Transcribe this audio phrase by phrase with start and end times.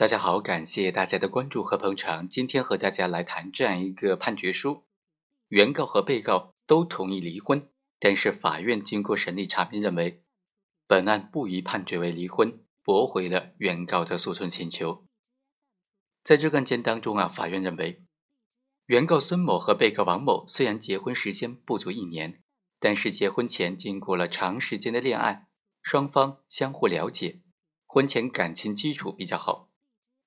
[0.00, 2.26] 大家好，感谢大家的关注和捧场。
[2.26, 4.86] 今天和大家来谈这样一个判决书：
[5.48, 10.22] 原告和被告都同意离婚，但是法院经过审理查明认为，
[10.86, 15.04] 本案不宜判决为离婚，驳回了原告的诉讼请求。
[16.24, 18.02] 在这个案件当中啊，法院认为，
[18.86, 22.40] 原告孙某和被告王某虽然结婚时间不足一年，
[22.78, 25.48] 但是结婚前经过了长时间的恋爱，
[25.82, 27.42] 双方相互了解，
[27.84, 29.68] 婚前感情基础比较好。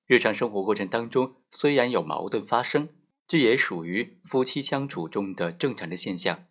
[0.06, 2.88] 日常生活过程当中，虽然有矛盾发生，
[3.26, 6.46] 这也属于夫妻相处中的正常的现象，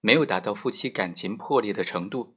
[0.00, 2.36] 没有达到夫妻感情破裂的程度。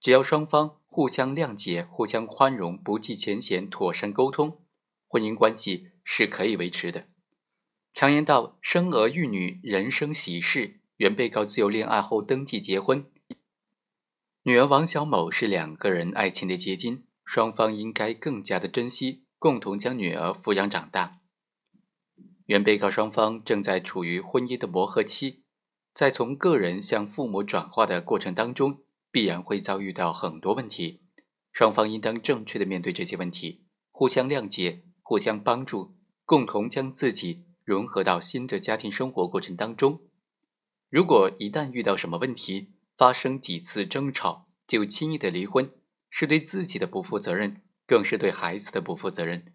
[0.00, 4.62] 只要双方互相谅解、互相宽容、不计前嫌、妥善沟通，
[5.06, 7.08] 婚姻关系是可以维持的。
[7.94, 13.06] 常言道：“生儿育女，人生喜事。”原被告自由恋爱后登记结婚，
[14.44, 19.24] 女儿王小某是两个人爱情的结晶，双方应该更加的珍惜。
[19.42, 21.18] 共同将女儿抚养长大。
[22.46, 25.42] 原被告双方正在处于婚姻的磨合期，
[25.92, 31.02] 在从个人向父母转化的过程当中，必然会遭遇到很多问题。
[31.50, 40.02] 双方应当正确的面对这些问题，互相谅解，互相帮助，共同将自己融合到新的家庭生活过程当中。
[40.88, 45.72] 如果一旦遇到什么问题，发生几次争吵就轻易的离婚，
[46.08, 47.60] 是对自己的不负责任。
[47.86, 49.54] 更是对孩子的不负责任。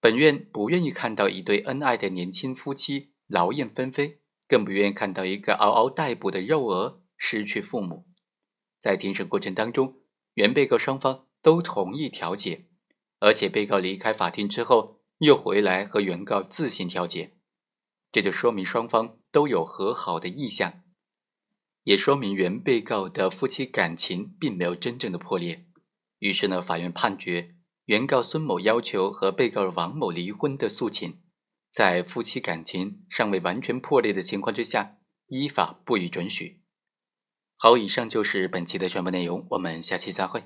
[0.00, 8.06] 本院不愿意看到一对恩爱的年轻夫妻劳燕分飞，更不愿意看到一个嗷嗷待哺的幼儿失去父母。
[8.80, 10.00] 在庭审过程当中，
[10.34, 12.66] 原被告双方都同意调解，
[13.20, 17.36] 而且被告离开法庭之后又回来和原告自行调解，
[18.10, 20.82] 这就说明双方都有和好的意向，
[21.84, 25.64] 也说明原被告的夫妻感情并没有真正的破裂。
[26.22, 27.56] 于是呢，法院判决
[27.86, 31.20] 原告孙某要求和被告王某离婚的诉请，
[31.68, 36.62] 在夫妻感情尚未完全破裂的情况之下，依法不予准许。
[37.56, 40.44] 好，以上就是本期的全部内容，我们下期再会。